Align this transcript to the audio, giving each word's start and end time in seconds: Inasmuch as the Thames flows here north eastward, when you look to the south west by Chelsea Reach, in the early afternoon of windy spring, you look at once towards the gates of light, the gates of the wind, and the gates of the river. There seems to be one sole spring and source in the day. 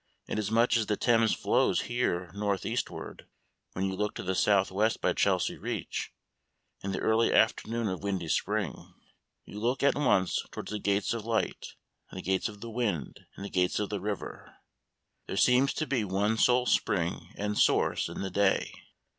Inasmuch 0.27 0.77
as 0.77 0.87
the 0.87 0.97
Thames 0.97 1.35
flows 1.35 1.81
here 1.81 2.31
north 2.33 2.65
eastward, 2.65 3.27
when 3.73 3.85
you 3.85 3.93
look 3.95 4.15
to 4.15 4.23
the 4.23 4.33
south 4.33 4.71
west 4.71 4.99
by 4.99 5.13
Chelsea 5.13 5.57
Reach, 5.57 6.11
in 6.81 6.91
the 6.91 6.99
early 6.99 7.31
afternoon 7.31 7.87
of 7.87 8.01
windy 8.01 8.27
spring, 8.27 8.95
you 9.45 9.59
look 9.59 9.83
at 9.83 9.93
once 9.93 10.43
towards 10.51 10.71
the 10.71 10.79
gates 10.79 11.13
of 11.13 11.23
light, 11.23 11.75
the 12.11 12.23
gates 12.23 12.49
of 12.49 12.61
the 12.61 12.71
wind, 12.71 13.27
and 13.35 13.45
the 13.45 13.49
gates 13.51 13.77
of 13.77 13.89
the 13.89 14.01
river. 14.01 14.55
There 15.27 15.37
seems 15.37 15.71
to 15.75 15.85
be 15.85 16.03
one 16.03 16.35
sole 16.35 16.65
spring 16.65 17.31
and 17.37 17.55
source 17.55 18.09
in 18.09 18.21
the 18.21 18.31
day. 18.31 18.73